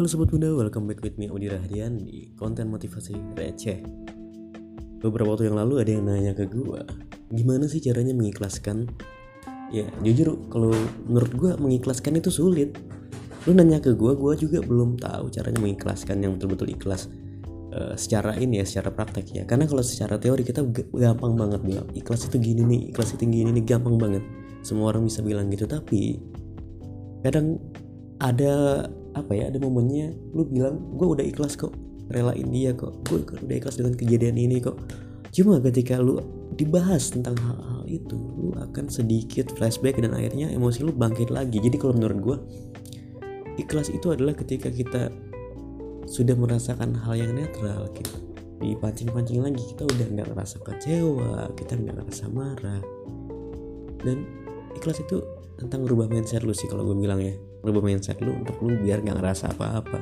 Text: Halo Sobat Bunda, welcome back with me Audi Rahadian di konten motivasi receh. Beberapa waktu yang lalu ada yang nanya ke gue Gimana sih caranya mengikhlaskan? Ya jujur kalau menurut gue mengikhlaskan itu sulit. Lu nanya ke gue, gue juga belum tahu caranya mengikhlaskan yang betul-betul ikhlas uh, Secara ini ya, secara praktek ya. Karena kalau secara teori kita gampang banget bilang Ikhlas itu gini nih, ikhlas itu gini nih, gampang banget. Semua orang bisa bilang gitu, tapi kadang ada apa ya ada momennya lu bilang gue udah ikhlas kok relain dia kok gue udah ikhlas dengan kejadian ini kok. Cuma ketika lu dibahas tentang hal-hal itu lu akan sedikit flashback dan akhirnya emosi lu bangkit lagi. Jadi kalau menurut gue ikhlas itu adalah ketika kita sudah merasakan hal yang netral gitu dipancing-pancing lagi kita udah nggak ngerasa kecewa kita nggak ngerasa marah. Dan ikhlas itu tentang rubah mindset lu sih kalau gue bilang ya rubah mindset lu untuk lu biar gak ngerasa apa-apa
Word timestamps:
Halo 0.00 0.08
Sobat 0.08 0.32
Bunda, 0.32 0.48
welcome 0.56 0.88
back 0.88 1.04
with 1.04 1.20
me 1.20 1.28
Audi 1.28 1.52
Rahadian 1.52 2.00
di 2.00 2.32
konten 2.32 2.72
motivasi 2.72 3.36
receh. 3.36 3.84
Beberapa 4.96 5.36
waktu 5.36 5.52
yang 5.52 5.60
lalu 5.60 5.76
ada 5.76 5.90
yang 5.92 6.08
nanya 6.08 6.32
ke 6.32 6.48
gue 6.48 6.80
Gimana 7.28 7.68
sih 7.68 7.84
caranya 7.84 8.16
mengikhlaskan? 8.16 8.88
Ya 9.68 9.84
jujur 10.00 10.40
kalau 10.48 10.72
menurut 11.04 11.32
gue 11.36 11.50
mengikhlaskan 11.52 12.16
itu 12.16 12.32
sulit. 12.32 12.80
Lu 13.44 13.52
nanya 13.52 13.76
ke 13.76 13.92
gue, 13.92 14.16
gue 14.16 14.32
juga 14.40 14.64
belum 14.64 14.96
tahu 14.96 15.36
caranya 15.36 15.60
mengikhlaskan 15.60 16.24
yang 16.24 16.40
betul-betul 16.40 16.72
ikhlas 16.72 17.12
uh, 17.76 17.92
Secara 17.92 18.40
ini 18.40 18.56
ya, 18.56 18.64
secara 18.64 18.96
praktek 18.96 19.36
ya. 19.36 19.44
Karena 19.44 19.68
kalau 19.68 19.84
secara 19.84 20.16
teori 20.16 20.48
kita 20.48 20.64
gampang 20.96 21.36
banget 21.36 21.60
bilang 21.60 21.84
Ikhlas 21.92 22.24
itu 22.24 22.40
gini 22.40 22.64
nih, 22.64 22.80
ikhlas 22.96 23.20
itu 23.20 23.28
gini 23.28 23.52
nih, 23.52 23.76
gampang 23.76 24.00
banget. 24.00 24.24
Semua 24.64 24.96
orang 24.96 25.04
bisa 25.04 25.20
bilang 25.20 25.52
gitu, 25.52 25.68
tapi 25.68 26.16
kadang 27.20 27.60
ada 28.16 28.88
apa 29.14 29.32
ya 29.34 29.50
ada 29.50 29.58
momennya 29.58 30.14
lu 30.34 30.46
bilang 30.46 30.78
gue 30.94 31.06
udah 31.06 31.24
ikhlas 31.26 31.58
kok 31.58 31.74
relain 32.10 32.46
dia 32.50 32.74
kok 32.74 32.94
gue 33.06 33.22
udah 33.22 33.56
ikhlas 33.56 33.78
dengan 33.78 33.94
kejadian 33.94 34.36
ini 34.38 34.58
kok. 34.62 34.76
Cuma 35.30 35.62
ketika 35.62 36.02
lu 36.02 36.18
dibahas 36.58 37.14
tentang 37.14 37.38
hal-hal 37.38 37.86
itu 37.86 38.18
lu 38.18 38.50
akan 38.58 38.90
sedikit 38.90 39.54
flashback 39.54 40.02
dan 40.02 40.10
akhirnya 40.10 40.50
emosi 40.50 40.82
lu 40.82 40.90
bangkit 40.90 41.30
lagi. 41.30 41.62
Jadi 41.62 41.78
kalau 41.78 41.94
menurut 41.94 42.18
gue 42.18 42.36
ikhlas 43.62 43.94
itu 43.94 44.10
adalah 44.10 44.34
ketika 44.34 44.66
kita 44.74 45.14
sudah 46.10 46.34
merasakan 46.34 46.98
hal 46.98 47.14
yang 47.14 47.38
netral 47.38 47.86
gitu 47.94 48.18
dipancing-pancing 48.60 49.40
lagi 49.40 49.62
kita 49.72 49.88
udah 49.88 50.06
nggak 50.12 50.28
ngerasa 50.36 50.56
kecewa 50.60 51.48
kita 51.54 51.78
nggak 51.78 51.94
ngerasa 51.96 52.24
marah. 52.28 52.82
Dan 54.02 54.26
ikhlas 54.74 54.98
itu 55.00 55.22
tentang 55.60 55.84
rubah 55.84 56.08
mindset 56.08 56.42
lu 56.42 56.56
sih 56.56 56.66
kalau 56.66 56.88
gue 56.88 56.96
bilang 56.96 57.20
ya 57.20 57.36
rubah 57.60 57.82
mindset 57.84 58.18
lu 58.24 58.32
untuk 58.40 58.56
lu 58.64 58.76
biar 58.80 59.04
gak 59.04 59.16
ngerasa 59.20 59.52
apa-apa 59.52 60.00